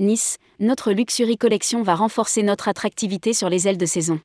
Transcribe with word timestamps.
Nice, 0.00 0.38
notre 0.60 0.92
Luxury 0.92 1.36
Collection 1.36 1.82
va 1.82 1.94
renforcer 1.94 2.42
notre 2.42 2.68
attractivité 2.68 3.34
sur 3.34 3.50
les 3.50 3.68
ailes 3.68 3.76
de 3.76 3.84
saison. 3.84 4.18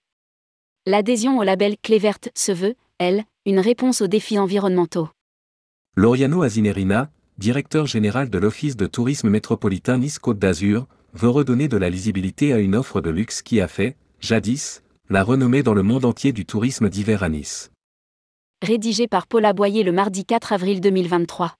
L'adhésion 0.86 1.38
au 1.38 1.43
label 1.43 1.75
Clé 1.83 1.99
verte 1.99 2.29
se 2.33 2.54
veut, 2.54 2.75
elle, 2.97 3.25
une 3.45 3.59
réponse 3.59 3.99
aux 3.99 4.07
défis 4.07 4.39
environnementaux. 4.39 5.09
Loriano 5.97 6.43
Azinerina, 6.43 7.11
directeur 7.39 7.88
général 7.88 8.29
de 8.29 8.38
l'Office 8.38 8.77
de 8.77 8.86
tourisme 8.86 9.29
métropolitain 9.29 9.97
Nice-Côte 9.97 10.39
d'Azur, 10.39 10.88
veut 11.14 11.27
redonner 11.27 11.68
de 11.68 11.75
la 11.75 11.89
lisibilité 11.89 12.54
à 12.54 12.60
une 12.60 12.73
offre 12.73 13.01
de 13.01 13.10
luxe 13.10 13.42
qui 13.42 13.60
a 13.60 13.68
fait, 13.68 13.97
jadis, 14.21 14.82
la 15.10 15.23
renommée 15.23 15.61
dans 15.61 15.73
le 15.73 15.83
monde 15.83 16.05
entier 16.05 16.32
du 16.32 16.46
tourisme 16.46 16.87
d'hiver 16.87 17.21
à 17.21 17.28
Nice. 17.28 17.69
Rédigé 18.61 19.10
par 19.10 19.28
Paula 19.28 19.51
Boyer 19.51 19.83
le 19.83 19.92
mardi 19.92 20.23
4 20.23 20.54
avril 20.54 20.79
2023. 20.79 21.54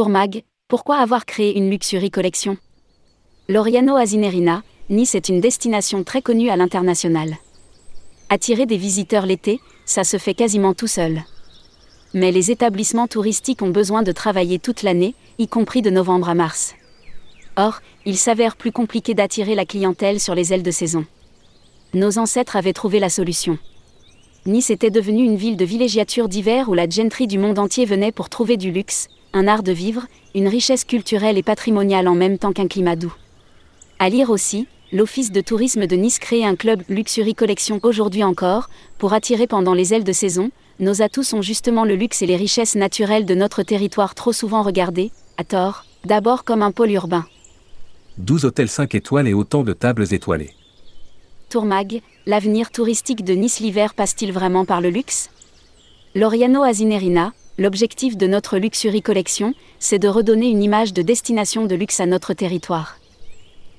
Tourmag, 0.00 0.44
pourquoi 0.66 0.96
avoir 0.96 1.26
créé 1.26 1.58
une 1.58 1.68
Luxury 1.68 2.10
Collection? 2.10 2.56
Loriano 3.50 3.96
Azinerina, 3.96 4.62
Nice 4.88 5.14
est 5.14 5.28
une 5.28 5.42
destination 5.42 6.04
très 6.04 6.22
connue 6.22 6.48
à 6.48 6.56
l'international. 6.56 7.36
Attirer 8.30 8.64
des 8.64 8.78
visiteurs 8.78 9.26
l'été, 9.26 9.60
ça 9.84 10.02
se 10.04 10.16
fait 10.16 10.32
quasiment 10.32 10.72
tout 10.72 10.86
seul. 10.86 11.20
Mais 12.14 12.32
les 12.32 12.50
établissements 12.50 13.08
touristiques 13.08 13.60
ont 13.60 13.68
besoin 13.68 14.02
de 14.02 14.10
travailler 14.10 14.58
toute 14.58 14.82
l'année, 14.82 15.14
y 15.38 15.48
compris 15.48 15.82
de 15.82 15.90
novembre 15.90 16.30
à 16.30 16.34
mars. 16.34 16.74
Or, 17.58 17.82
il 18.06 18.16
s'avère 18.16 18.56
plus 18.56 18.72
compliqué 18.72 19.12
d'attirer 19.12 19.54
la 19.54 19.66
clientèle 19.66 20.18
sur 20.18 20.34
les 20.34 20.54
ailes 20.54 20.62
de 20.62 20.70
saison. 20.70 21.04
Nos 21.92 22.16
ancêtres 22.16 22.56
avaient 22.56 22.72
trouvé 22.72 23.00
la 23.00 23.10
solution. 23.10 23.58
Nice 24.46 24.70
était 24.70 24.88
devenue 24.88 25.24
une 25.24 25.36
ville 25.36 25.58
de 25.58 25.66
villégiature 25.66 26.30
d'hiver 26.30 26.70
où 26.70 26.72
la 26.72 26.88
gentry 26.88 27.26
du 27.26 27.36
monde 27.36 27.58
entier 27.58 27.84
venait 27.84 28.12
pour 28.12 28.30
trouver 28.30 28.56
du 28.56 28.72
luxe, 28.72 29.08
un 29.32 29.46
art 29.46 29.62
de 29.62 29.72
vivre, 29.72 30.06
une 30.34 30.48
richesse 30.48 30.84
culturelle 30.84 31.38
et 31.38 31.42
patrimoniale 31.42 32.08
en 32.08 32.14
même 32.14 32.38
temps 32.38 32.52
qu'un 32.52 32.68
climat 32.68 32.96
doux. 32.96 33.14
À 33.98 34.08
lire 34.08 34.30
aussi, 34.30 34.66
l'Office 34.92 35.30
de 35.30 35.40
tourisme 35.40 35.86
de 35.86 35.96
Nice 35.96 36.18
crée 36.18 36.44
un 36.44 36.56
club 36.56 36.82
Luxury 36.88 37.34
Collection 37.34 37.80
aujourd'hui 37.82 38.24
encore, 38.24 38.70
pour 38.98 39.12
attirer 39.12 39.46
pendant 39.46 39.74
les 39.74 39.94
ailes 39.94 40.04
de 40.04 40.12
saison, 40.12 40.50
nos 40.78 41.02
atouts 41.02 41.22
sont 41.22 41.42
justement 41.42 41.84
le 41.84 41.94
luxe 41.94 42.22
et 42.22 42.26
les 42.26 42.36
richesses 42.36 42.74
naturelles 42.74 43.26
de 43.26 43.34
notre 43.34 43.62
territoire 43.62 44.14
trop 44.14 44.32
souvent 44.32 44.62
regardés, 44.62 45.12
à 45.36 45.44
tort, 45.44 45.84
d'abord 46.04 46.44
comme 46.44 46.62
un 46.62 46.72
pôle 46.72 46.90
urbain. 46.92 47.26
12 48.18 48.46
hôtels 48.46 48.68
5 48.68 48.94
étoiles 48.94 49.28
et 49.28 49.34
autant 49.34 49.62
de 49.62 49.72
tables 49.72 50.12
étoilées. 50.12 50.50
Tourmag, 51.50 52.00
l'avenir 52.26 52.70
touristique 52.70 53.24
de 53.24 53.34
Nice 53.34 53.60
l'hiver 53.60 53.94
passe-t-il 53.94 54.32
vraiment 54.32 54.64
par 54.64 54.80
le 54.80 54.88
luxe? 54.90 55.30
Loriano 56.14 56.62
Azinerina, 56.62 57.32
l'objectif 57.60 58.16
de 58.16 58.26
notre 58.26 58.56
Luxury 58.56 59.02
Collection, 59.02 59.54
c'est 59.78 59.98
de 59.98 60.08
redonner 60.08 60.48
une 60.48 60.62
image 60.62 60.94
de 60.94 61.02
destination 61.02 61.66
de 61.66 61.74
luxe 61.74 62.00
à 62.00 62.06
notre 62.06 62.32
territoire. 62.32 62.96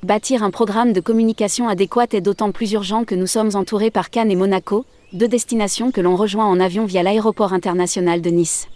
Bâtir 0.04 0.44
un 0.44 0.52
programme 0.52 0.94
de 0.94 1.02
communication 1.02 1.68
adéquat 1.68 2.06
est 2.12 2.22
d'autant 2.22 2.52
plus 2.52 2.72
urgent 2.74 3.06
que 3.06 3.16
nous 3.16 3.26
sommes 3.26 3.56
entourés 3.56 3.90
par 3.90 4.12
Cannes 4.12 4.30
et 4.30 4.36
Monaco, 4.36 4.86
deux 5.14 5.28
destinations 5.28 5.90
que 5.90 6.00
l'on 6.00 6.16
rejoint 6.16 6.46
en 6.46 6.59
avion 6.59 6.86
via 6.86 7.02
l'aéroport 7.02 7.54
international 7.54 8.22
de 8.22 8.30
Nice. 8.30 8.68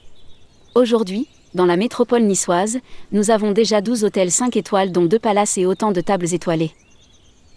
Aujourd'hui, 0.73 1.27
dans 1.53 1.67
la 1.67 1.77
métropole 1.77 2.23
niçoise, 2.23 2.79
nous 3.11 3.29
avons 3.29 3.51
déjà 3.51 3.81
12 3.81 4.05
hôtels 4.05 4.31
5 4.31 4.57
étoiles 4.57 4.91
dont 4.91 5.05
deux 5.05 5.19
palaces 5.19 5.59
et 5.59 5.67
autant 5.67 5.91
de 5.91 6.01
tables 6.01 6.33
étoilées. 6.33 6.71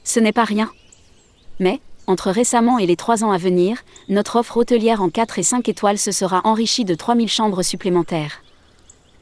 Ce 0.05 0.21
n'est 0.21 0.33
pas 0.33 0.45
rien. 0.45 0.71
Mais, 1.61 1.81
entre 2.09 2.31
récemment 2.31 2.78
et 2.78 2.87
les 2.87 2.97
trois 2.97 3.23
ans 3.23 3.31
à 3.31 3.39
venir, 3.39 3.84
notre 4.09 4.37
offre 4.37 4.56
hôtelière 4.56 5.03
en 5.03 5.11
4 5.11 5.39
et 5.39 5.42
5 5.42 5.69
étoiles 5.69 5.98
se 5.98 6.11
sera 6.11 6.41
enrichie 6.45 6.87
de 6.87 6.95
3000 6.95 7.28
chambres 7.28 7.62
supplémentaires. 7.62 8.42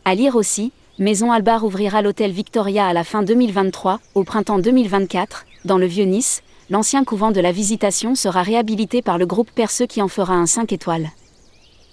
À 0.05 0.15
lire 0.15 0.37
aussi, 0.37 0.71
Maison 0.99 1.33
Albar 1.33 1.65
ouvrira 1.65 2.01
l'hôtel 2.01 2.31
Victoria 2.31 2.87
à 2.87 2.93
la 2.93 3.03
fin 3.03 3.25
2023, 3.25 3.99
au 4.15 4.23
printemps 4.23 4.61
2024, 4.61 5.47
dans 5.65 5.79
le 5.79 5.87
Vieux-Nice, 5.87 6.43
l'ancien 6.71 7.03
couvent 7.03 7.33
de 7.33 7.41
la 7.41 7.51
Visitation 7.51 8.15
sera 8.15 8.43
réhabilité 8.43 9.03
par 9.03 9.19
le 9.19 9.27
groupe 9.27 9.51
Perceux 9.51 9.87
qui 9.87 10.01
en 10.01 10.09
fera 10.09 10.35
un 10.35 10.47
5 10.47 10.73
étoiles. 10.73 11.11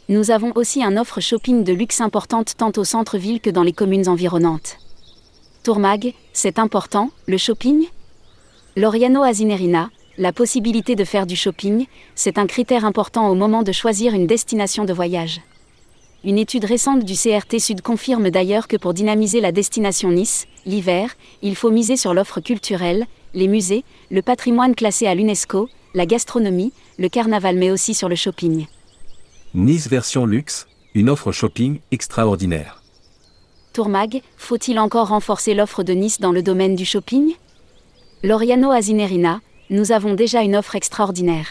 Nous 0.10 0.30
avons 0.30 0.52
aussi 0.54 0.84
un 0.84 0.96
offre 0.96 1.22
shopping 1.22 1.64
de 1.64 1.74
luxe 1.74 2.02
importante 2.02 2.54
tant 2.56 2.72
au 2.78 2.84
centre-ville 2.84 3.42
que 3.42 3.50
dans 3.50 3.64
les 3.64 3.74
communes 3.74 4.08
environnantes. 4.08 4.78
Tourmag, 5.64 6.14
c'est 6.34 6.60
important, 6.60 7.10
le 7.26 7.38
shopping? 7.38 7.88
Loriano 8.76 9.24
Azinerina, 9.24 9.90
la 10.18 10.32
possibilité 10.32 10.96
de 10.96 11.04
faire 11.04 11.26
du 11.26 11.36
shopping, 11.36 11.88
c'est 12.16 12.38
un 12.38 12.46
critère 12.46 12.86
important 12.86 13.30
au 13.30 13.36
moment 13.36 13.64
de 13.64 13.72
choisir 13.72 14.14
une 14.14 14.28
destination 14.28 14.86
de 14.86 14.94
voyage. 14.94 15.42
Une 16.24 16.38
étude 16.38 16.66
récente 16.66 17.04
du 17.04 17.16
CRT 17.16 17.60
Sud 17.60 17.82
confirme 17.82 18.30
d'ailleurs 18.30 18.68
que 18.68 18.78
pour 18.78 18.94
dynamiser 18.94 19.42
la 19.42 19.52
destination 19.52 20.12
Nice, 20.12 20.46
l'hiver, 20.66 21.16
il 21.42 21.56
faut 21.56 21.72
miser 21.72 21.98
sur 21.98 22.14
l'offre 22.14 22.40
culturelle, 22.40 23.08
les 23.34 23.48
musées, 23.48 23.84
le 24.12 24.22
patrimoine 24.22 24.76
classé 24.76 25.08
à 25.08 25.16
l'UNESCO, 25.16 25.68
la 25.96 26.06
gastronomie, 26.06 26.72
le 26.98 27.10
carnaval 27.10 27.58
mais 27.58 27.72
aussi 27.72 27.94
sur 27.94 28.08
le 28.08 28.16
shopping. 28.16 28.68
Nice 29.54 29.88
version 29.88 30.26
luxe, 30.26 30.68
une 30.94 31.10
offre 31.10 31.32
shopping 31.32 31.80
extraordinaire. 31.92 32.82
Tourmag, 33.74 34.22
faut-il 34.38 34.78
encore 34.78 35.08
renforcer 35.08 35.56
l'offre 35.56 35.84
de 35.84 35.94
Nice 35.94 36.20
dans 36.20 36.32
le 36.32 36.44
domaine 36.44 36.76
du 36.76 36.86
shopping? 36.86 37.34
Loriano 38.22 38.72
Azinerina, 38.72 39.42
nous 39.70 39.92
avons 39.92 40.14
déjà 40.14 40.42
une 40.42 40.56
offre 40.56 40.76
extraordinaire. 40.76 41.48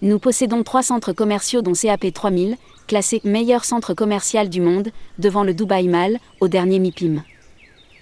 Nous 0.00 0.18
possédons 0.18 0.62
trois 0.62 0.82
centres 0.82 1.12
commerciaux 1.12 1.62
dont 1.62 1.72
CAP 1.72 2.12
3000, 2.12 2.56
classé 2.86 3.20
meilleur 3.24 3.64
centre 3.64 3.94
commercial 3.94 4.48
du 4.48 4.60
monde, 4.60 4.90
devant 5.18 5.42
le 5.42 5.54
Dubai 5.54 5.82
Mall, 5.84 6.18
au 6.40 6.48
dernier 6.48 6.78
MIPIM. 6.78 7.22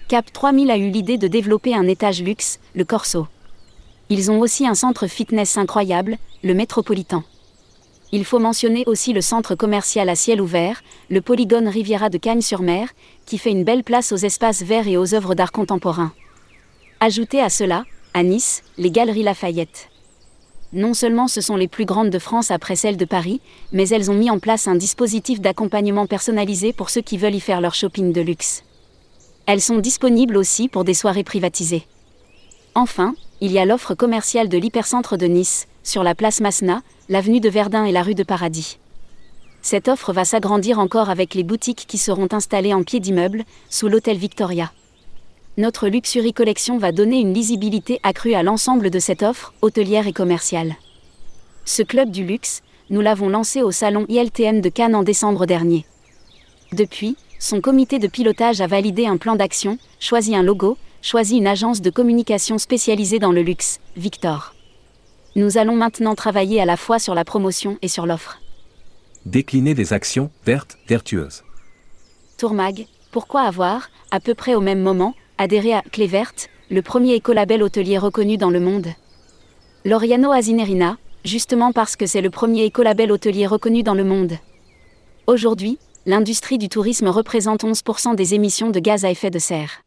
CAP 0.07 0.31
3000 0.31 0.71
a 0.71 0.77
eu 0.77 0.89
l'idée 0.89 1.17
de 1.17 1.27
développer 1.27 1.73
un 1.73 1.87
étage 1.87 2.21
luxe, 2.21 2.59
le 2.75 2.85
Corso. 2.85 3.27
Ils 4.09 4.31
ont 4.31 4.39
aussi 4.39 4.65
un 4.65 4.75
centre 4.75 5.07
fitness 5.07 5.57
incroyable, 5.57 6.17
le 6.43 6.53
Métropolitan. 6.53 7.23
Il 8.13 8.23
faut 8.23 8.39
mentionner 8.39 8.83
aussi 8.85 9.11
le 9.11 9.19
centre 9.19 9.55
commercial 9.55 10.07
à 10.07 10.15
ciel 10.15 10.39
ouvert, 10.39 10.81
le 11.09 11.19
polygone 11.19 11.67
Riviera 11.67 12.09
de 12.09 12.17
Cagnes-sur-Mer, 12.17 12.87
qui 13.25 13.37
fait 13.37 13.51
une 13.51 13.65
belle 13.65 13.83
place 13.83 14.13
aux 14.13 14.17
espaces 14.17 14.61
verts 14.61 14.87
et 14.87 14.95
aux 14.95 15.13
œuvres 15.13 15.35
d'art 15.35 15.51
contemporain. 15.51 16.13
Ajoutez 17.01 17.41
à 17.41 17.49
cela, 17.49 17.83
à 18.17 18.23
Nice, 18.23 18.63
les 18.79 18.89
Galeries 18.89 19.21
Lafayette. 19.21 19.89
Non 20.73 20.95
seulement 20.95 21.27
ce 21.27 21.39
sont 21.39 21.55
les 21.55 21.67
plus 21.67 21.85
grandes 21.85 22.09
de 22.09 22.17
France 22.17 22.49
après 22.49 22.75
celles 22.75 22.97
de 22.97 23.05
Paris, 23.05 23.41
mais 23.71 23.87
elles 23.89 24.09
ont 24.09 24.15
mis 24.15 24.31
en 24.31 24.39
place 24.39 24.67
un 24.67 24.73
dispositif 24.73 25.39
d'accompagnement 25.39 26.07
personnalisé 26.07 26.73
pour 26.73 26.89
ceux 26.89 27.01
qui 27.01 27.19
veulent 27.19 27.35
y 27.35 27.39
faire 27.39 27.61
leur 27.61 27.75
shopping 27.75 28.11
de 28.13 28.21
luxe. 28.21 28.63
Elles 29.45 29.61
sont 29.61 29.77
disponibles 29.77 30.35
aussi 30.35 30.67
pour 30.67 30.83
des 30.83 30.95
soirées 30.95 31.23
privatisées. 31.23 31.85
Enfin, 32.73 33.13
il 33.39 33.51
y 33.51 33.59
a 33.59 33.65
l'offre 33.65 33.93
commerciale 33.93 34.49
de 34.49 34.57
l'hypercentre 34.57 35.15
de 35.15 35.27
Nice, 35.27 35.67
sur 35.83 36.01
la 36.01 36.15
place 36.15 36.41
Masna, 36.41 36.81
l'avenue 37.09 37.39
de 37.39 37.49
Verdun 37.49 37.85
et 37.85 37.91
la 37.91 38.01
rue 38.01 38.15
de 38.15 38.23
Paradis. 38.23 38.79
Cette 39.61 39.87
offre 39.87 40.11
va 40.11 40.25
s'agrandir 40.25 40.79
encore 40.79 41.11
avec 41.11 41.35
les 41.35 41.43
boutiques 41.43 41.85
qui 41.87 41.99
seront 41.99 42.29
installées 42.31 42.73
en 42.73 42.81
pied 42.81 42.99
d'immeuble, 42.99 43.43
sous 43.69 43.87
l'hôtel 43.87 44.17
Victoria 44.17 44.71
notre 45.57 45.87
Luxury 45.87 46.33
Collection 46.33 46.77
va 46.77 46.91
donner 46.91 47.19
une 47.19 47.33
lisibilité 47.33 47.99
accrue 48.03 48.35
à 48.35 48.43
l'ensemble 48.43 48.91
de 48.91 48.99
cette 48.99 49.23
offre, 49.23 49.53
hôtelière 49.63 50.05
et 50.05 50.13
commerciale. 50.13 50.75
Ce 51.65 51.81
club 51.81 52.11
du 52.11 52.23
luxe, 52.23 52.61
nous 52.91 53.01
l'avons 53.01 53.27
lancé 53.27 53.63
au 53.63 53.71
salon 53.71 54.05
ILTN 54.07 54.61
de 54.61 54.69
Cannes 54.69 54.95
en 54.95 55.01
décembre 55.01 55.47
dernier. 55.47 55.85
Depuis, 56.73 57.17
son 57.39 57.59
comité 57.59 57.97
de 57.97 58.07
pilotage 58.07 58.61
a 58.61 58.67
validé 58.67 59.07
un 59.07 59.17
plan 59.17 59.35
d'action, 59.35 59.79
choisi 59.99 60.35
un 60.35 60.43
logo, 60.43 60.77
choisi 61.01 61.37
une 61.37 61.47
agence 61.47 61.81
de 61.81 61.89
communication 61.89 62.59
spécialisée 62.59 63.19
dans 63.19 63.31
le 63.31 63.41
luxe, 63.41 63.79
Victor. 63.95 64.53
Nous 65.35 65.57
allons 65.57 65.75
maintenant 65.75 66.13
travailler 66.13 66.61
à 66.61 66.65
la 66.65 66.77
fois 66.77 66.99
sur 66.99 67.15
la 67.15 67.25
promotion 67.25 67.79
et 67.81 67.87
sur 67.87 68.05
l'offre. 68.05 68.39
Décliner 69.25 69.73
des 69.73 69.91
actions 69.91 70.29
vertes, 70.45 70.77
vertueuses. 70.87 71.43
Tourmag, 72.37 72.85
pourquoi 73.11 73.41
avoir, 73.41 73.89
à 74.11 74.19
peu 74.19 74.35
près 74.35 74.53
au 74.53 74.61
même 74.61 74.81
moment, 74.81 75.15
adhéré 75.37 75.73
à 75.73 75.81
Clé 75.81 76.07
Verte, 76.07 76.49
le 76.69 76.81
premier 76.81 77.13
écolabel 77.13 77.63
hôtelier 77.63 77.97
reconnu 77.97 78.37
dans 78.37 78.49
le 78.49 78.59
monde. 78.59 78.87
Loriano 79.85 80.31
Azinerina, 80.31 80.97
justement 81.23 81.71
parce 81.71 81.95
que 81.95 82.05
c'est 82.05 82.21
le 82.21 82.29
premier 82.29 82.63
écolabel 82.63 83.11
hôtelier 83.11 83.47
reconnu 83.47 83.83
dans 83.83 83.93
le 83.93 84.03
monde. 84.03 84.33
Aujourd'hui, 85.27 85.77
l'industrie 86.05 86.57
du 86.57 86.69
tourisme 86.69 87.07
représente 87.07 87.63
11% 87.63 88.15
des 88.15 88.33
émissions 88.33 88.69
de 88.69 88.79
gaz 88.79 89.05
à 89.05 89.11
effet 89.11 89.29
de 89.29 89.39
serre. 89.39 89.83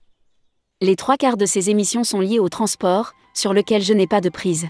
Les 0.81 0.97
trois 0.97 1.17
quarts 1.17 1.37
de 1.37 1.47
ces 1.47 1.69
émissions 1.69 2.05
sont 2.05 2.20
liées 2.20 2.38
au 2.38 2.49
transport, 2.49 3.12
sur 3.35 3.52
lequel 3.52 3.82
je 3.82 3.93
n'ai 3.93 4.06
pas 4.06 4.20
de 4.20 4.31
prise. 4.31 4.69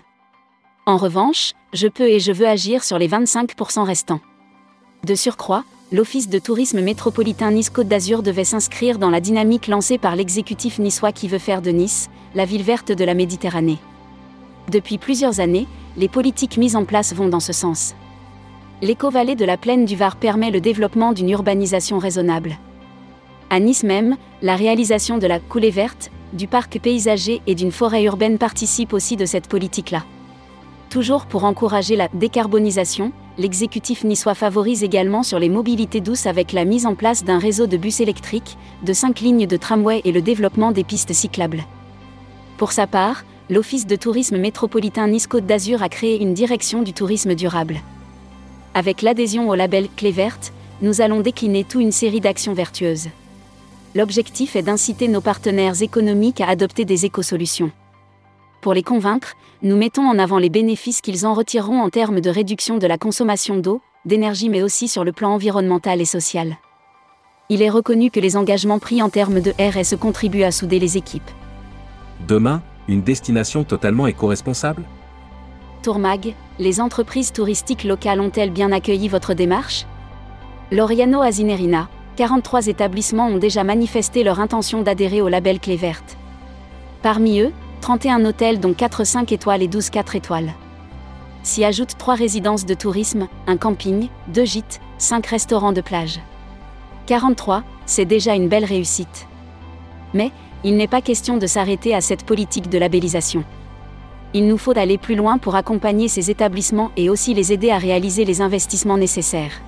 En 0.86 0.96
revanche, 0.96 1.52
je 1.72 1.86
peux 1.86 2.08
et 2.08 2.20
je 2.20 2.32
veux 2.32 2.48
agir 2.48 2.82
sur 2.82 2.98
les 2.98 3.08
25% 3.08 3.82
restants. 3.84 4.20
De 5.04 5.14
surcroît, 5.14 5.64
l'Office 5.92 6.28
de 6.28 6.38
tourisme 6.38 6.80
métropolitain 6.82 7.50
Nice-Côte 7.50 7.88
d'Azur 7.88 8.22
devait 8.22 8.44
s'inscrire 8.44 8.98
dans 8.98 9.10
la 9.10 9.20
dynamique 9.20 9.66
lancée 9.66 9.98
par 9.98 10.14
l'exécutif 10.14 10.78
niçois 10.78 11.10
qui 11.10 11.26
veut 11.26 11.38
faire 11.38 11.62
de 11.62 11.70
Nice, 11.70 12.10
la 12.36 12.44
ville 12.44 12.62
verte 12.62 12.92
de 12.92 13.04
la 13.04 13.14
Méditerranée. 13.14 13.78
Depuis 14.70 14.98
plusieurs 14.98 15.40
années, 15.40 15.66
les 15.96 16.08
politiques 16.08 16.58
mises 16.58 16.76
en 16.76 16.84
place 16.84 17.12
vont 17.12 17.28
dans 17.28 17.40
ce 17.40 17.52
sens. 17.52 17.94
l'éco-vallée 18.82 19.34
de 19.34 19.44
la 19.44 19.56
plaine 19.56 19.84
du 19.84 19.96
Var 19.96 20.16
permet 20.16 20.50
le 20.50 20.60
développement 20.60 21.12
d'une 21.12 21.28
urbanisation 21.28 21.98
raisonnable. 21.98 22.56
À 23.50 23.58
Nice 23.58 23.82
même, 23.82 24.16
la 24.42 24.54
réalisation 24.56 25.18
de 25.18 25.26
la 25.26 25.40
coulée 25.40 25.70
verte, 25.70 26.10
du 26.32 26.46
parc 26.46 26.78
paysager 26.78 27.42
et 27.48 27.56
d'une 27.56 27.72
forêt 27.72 28.04
urbaine 28.04 28.38
participe 28.38 28.92
aussi 28.92 29.16
de 29.16 29.26
cette 29.26 29.48
politique-là. 29.48 30.04
Toujours 30.88 31.26
pour 31.26 31.44
encourager 31.44 31.96
la 31.96 32.08
décarbonisation, 32.14 33.12
l'exécutif 33.40 34.04
niçois 34.04 34.34
favorise 34.34 34.84
également 34.84 35.22
sur 35.22 35.38
les 35.38 35.48
mobilités 35.48 36.02
douces 36.02 36.26
avec 36.26 36.52
la 36.52 36.66
mise 36.66 36.84
en 36.84 36.94
place 36.94 37.24
d'un 37.24 37.38
réseau 37.38 37.66
de 37.66 37.78
bus 37.78 38.00
électriques, 38.00 38.58
de 38.82 38.92
cinq 38.92 39.20
lignes 39.20 39.46
de 39.46 39.56
tramway 39.56 40.02
et 40.04 40.12
le 40.12 40.20
développement 40.20 40.72
des 40.72 40.84
pistes 40.84 41.14
cyclables. 41.14 41.64
Pour 42.58 42.72
sa 42.72 42.86
part, 42.86 43.24
l'Office 43.48 43.86
de 43.86 43.96
tourisme 43.96 44.36
métropolitain 44.36 45.08
Nice-Côte 45.08 45.46
d'Azur 45.46 45.82
a 45.82 45.88
créé 45.88 46.20
une 46.20 46.34
direction 46.34 46.82
du 46.82 46.92
tourisme 46.92 47.34
durable. 47.34 47.80
Avec 48.74 49.00
l'adhésion 49.00 49.48
au 49.48 49.54
label 49.54 49.88
Clé 49.96 50.10
verte, 50.10 50.52
nous 50.82 51.00
allons 51.00 51.20
décliner 51.20 51.64
toute 51.64 51.80
une 51.80 51.92
série 51.92 52.20
d'actions 52.20 52.52
vertueuses. 52.52 53.08
L'objectif 53.94 54.54
est 54.54 54.62
d'inciter 54.62 55.08
nos 55.08 55.22
partenaires 55.22 55.82
économiques 55.82 56.42
à 56.42 56.48
adopter 56.48 56.84
des 56.84 57.06
écosolutions. 57.06 57.72
Pour 58.60 58.74
les 58.74 58.82
convaincre, 58.82 59.36
nous 59.62 59.76
mettons 59.76 60.06
en 60.06 60.18
avant 60.18 60.38
les 60.38 60.50
bénéfices 60.50 61.00
qu'ils 61.00 61.24
en 61.24 61.32
retireront 61.32 61.80
en 61.80 61.88
termes 61.88 62.20
de 62.20 62.28
réduction 62.28 62.76
de 62.76 62.86
la 62.86 62.98
consommation 62.98 63.56
d'eau, 63.56 63.80
d'énergie 64.04 64.50
mais 64.50 64.62
aussi 64.62 64.86
sur 64.86 65.02
le 65.02 65.12
plan 65.12 65.30
environnemental 65.30 66.00
et 66.00 66.04
social. 66.06 66.58
Il 67.48 67.62
est 67.62 67.70
reconnu 67.70 68.10
que 68.10 68.20
les 68.20 68.36
engagements 68.36 68.78
pris 68.78 69.02
en 69.02 69.08
termes 69.08 69.40
de 69.40 69.52
RSE 69.58 69.96
contribuent 69.96 70.44
à 70.44 70.52
souder 70.52 70.78
les 70.78 70.98
équipes. 70.98 71.30
Demain, 72.28 72.62
une 72.86 73.02
destination 73.02 73.64
totalement 73.64 74.06
éco-responsable? 74.06 74.84
Tourmag, 75.82 76.34
les 76.58 76.80
entreprises 76.82 77.32
touristiques 77.32 77.84
locales 77.84 78.20
ont-elles 78.20 78.50
bien 78.50 78.72
accueilli 78.72 79.08
votre 79.08 79.32
démarche? 79.32 79.86
Loriano 80.70 81.22
Azinerina, 81.22 81.88
43 82.16 82.66
établissements 82.66 83.28
ont 83.28 83.38
déjà 83.38 83.64
manifesté 83.64 84.22
leur 84.22 84.38
intention 84.38 84.82
d'adhérer 84.82 85.22
au 85.22 85.28
label 85.28 85.58
Clé 85.60 85.76
verte. 85.76 86.18
Parmi 87.02 87.40
eux, 87.40 87.52
31 87.80 88.24
hôtels 88.24 88.60
dont 88.60 88.74
4 88.74 89.04
5 89.04 89.32
étoiles 89.32 89.62
et 89.62 89.68
12 89.68 89.90
4 89.90 90.16
étoiles. 90.16 90.52
S'y 91.42 91.64
ajoutent 91.64 91.96
3 91.96 92.14
résidences 92.14 92.66
de 92.66 92.74
tourisme, 92.74 93.28
un 93.46 93.56
camping, 93.56 94.08
2 94.28 94.44
gîtes, 94.44 94.80
5 94.98 95.26
restaurants 95.26 95.72
de 95.72 95.80
plage. 95.80 96.20
43, 97.06 97.62
c'est 97.86 98.04
déjà 98.04 98.34
une 98.34 98.48
belle 98.48 98.64
réussite. 98.64 99.26
Mais, 100.12 100.30
il 100.62 100.76
n'est 100.76 100.86
pas 100.86 101.00
question 101.00 101.38
de 101.38 101.46
s'arrêter 101.46 101.94
à 101.94 102.02
cette 102.02 102.24
politique 102.24 102.68
de 102.68 102.78
labellisation. 102.78 103.44
Il 104.34 104.46
nous 104.46 104.58
faut 104.58 104.76
aller 104.76 104.98
plus 104.98 105.16
loin 105.16 105.38
pour 105.38 105.56
accompagner 105.56 106.08
ces 106.08 106.30
établissements 106.30 106.90
et 106.96 107.08
aussi 107.08 107.34
les 107.34 107.52
aider 107.52 107.70
à 107.70 107.78
réaliser 107.78 108.24
les 108.24 108.42
investissements 108.42 108.98
nécessaires. 108.98 109.62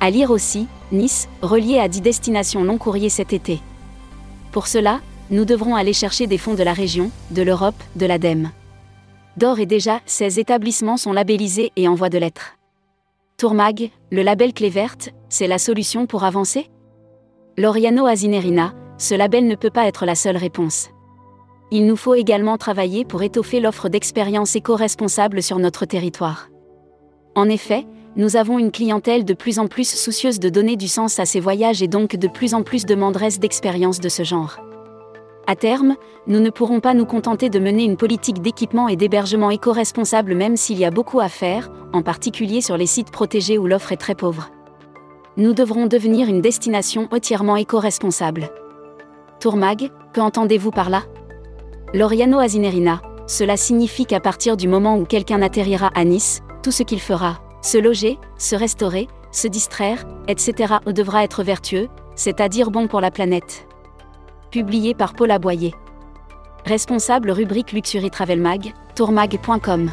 À 0.00 0.10
lire 0.10 0.30
aussi, 0.30 0.66
Nice, 0.92 1.28
relié 1.40 1.78
à 1.78 1.86
10 1.86 2.00
destinations 2.00 2.64
long 2.64 2.76
courrier 2.76 3.08
cet 3.08 3.32
été. 3.32 3.60
Pour 4.50 4.66
cela, 4.66 5.00
nous 5.30 5.44
devrons 5.44 5.76
aller 5.76 5.92
chercher 5.92 6.26
des 6.26 6.38
fonds 6.38 6.54
de 6.54 6.62
la 6.62 6.72
région, 6.72 7.10
de 7.30 7.42
l'Europe, 7.42 7.82
de 7.96 8.06
l'ADEME. 8.06 8.50
D'or 9.36 9.60
et 9.60 9.66
déjà, 9.66 10.00
ces 10.06 10.40
établissements 10.40 10.96
sont 10.96 11.12
labellisés 11.12 11.72
et 11.76 11.86
en 11.86 11.94
voie 11.94 12.08
de 12.08 12.18
l'être. 12.18 12.56
Tourmag, 13.36 13.90
le 14.10 14.22
label 14.22 14.52
clé 14.52 14.68
verte, 14.68 15.10
c'est 15.28 15.46
la 15.46 15.58
solution 15.58 16.06
pour 16.06 16.24
avancer? 16.24 16.66
Loriano 17.56 18.06
Azinerina, 18.06 18.74
ce 18.98 19.14
label 19.14 19.46
ne 19.46 19.54
peut 19.54 19.70
pas 19.70 19.86
être 19.86 20.04
la 20.04 20.14
seule 20.14 20.36
réponse. 20.36 20.90
Il 21.70 21.86
nous 21.86 21.96
faut 21.96 22.14
également 22.14 22.58
travailler 22.58 23.04
pour 23.04 23.22
étoffer 23.22 23.60
l'offre 23.60 23.88
d'expériences 23.88 24.56
éco-responsables 24.56 25.42
sur 25.42 25.58
notre 25.58 25.86
territoire. 25.86 26.48
En 27.36 27.48
effet, 27.48 27.86
nous 28.16 28.36
avons 28.36 28.58
une 28.58 28.72
clientèle 28.72 29.24
de 29.24 29.34
plus 29.34 29.60
en 29.60 29.68
plus 29.68 29.88
soucieuse 29.88 30.40
de 30.40 30.48
donner 30.48 30.76
du 30.76 30.88
sens 30.88 31.20
à 31.20 31.24
ses 31.24 31.38
voyages 31.38 31.80
et 31.80 31.88
donc 31.88 32.16
de 32.16 32.26
plus 32.26 32.54
en 32.54 32.64
plus 32.64 32.84
demanderesse 32.84 33.38
d'expériences 33.38 34.00
de 34.00 34.08
ce 34.08 34.24
genre. 34.24 34.58
À 35.50 35.56
terme, 35.56 35.96
nous 36.28 36.38
ne 36.38 36.48
pourrons 36.48 36.78
pas 36.78 36.94
nous 36.94 37.06
contenter 37.06 37.50
de 37.50 37.58
mener 37.58 37.82
une 37.82 37.96
politique 37.96 38.40
d'équipement 38.40 38.86
et 38.86 38.94
d'hébergement 38.94 39.50
éco-responsable 39.50 40.36
même 40.36 40.56
s'il 40.56 40.78
y 40.78 40.84
a 40.84 40.92
beaucoup 40.92 41.18
à 41.18 41.28
faire, 41.28 41.72
en 41.92 42.02
particulier 42.02 42.60
sur 42.60 42.76
les 42.76 42.86
sites 42.86 43.10
protégés 43.10 43.58
où 43.58 43.66
l'offre 43.66 43.90
est 43.90 43.96
très 43.96 44.14
pauvre. 44.14 44.48
Nous 45.36 45.52
devrons 45.52 45.86
devenir 45.86 46.28
une 46.28 46.40
destination 46.40 47.08
entièrement 47.10 47.56
éco-responsable. 47.56 48.48
Tourmag, 49.40 49.90
que 50.12 50.20
entendez-vous 50.20 50.70
par 50.70 50.88
là? 50.88 51.02
Loriano 51.94 52.38
Azinerina, 52.38 53.02
cela 53.26 53.56
signifie 53.56 54.06
qu'à 54.06 54.20
partir 54.20 54.56
du 54.56 54.68
moment 54.68 54.96
où 54.98 55.04
quelqu'un 55.04 55.42
atterrira 55.42 55.90
à 55.96 56.04
Nice, 56.04 56.42
tout 56.62 56.70
ce 56.70 56.84
qu'il 56.84 57.00
fera, 57.00 57.40
se 57.60 57.76
loger, 57.76 58.20
se 58.38 58.54
restaurer, 58.54 59.08
se 59.32 59.48
distraire, 59.48 60.06
etc. 60.28 60.74
devra 60.86 61.24
être 61.24 61.42
vertueux, 61.42 61.88
c'est-à-dire 62.14 62.70
bon 62.70 62.86
pour 62.86 63.00
la 63.00 63.10
planète 63.10 63.66
publié 64.50 64.94
par 64.94 65.14
Paul 65.14 65.30
Aboyer. 65.30 65.74
Responsable 66.66 67.30
rubrique 67.30 67.72
Luxury 67.72 68.10
Travel 68.10 68.40
Mag, 68.40 68.74
tourmag.com. 68.94 69.90